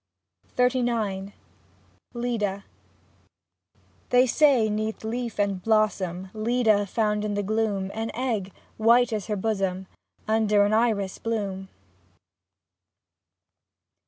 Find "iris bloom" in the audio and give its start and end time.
10.73-11.69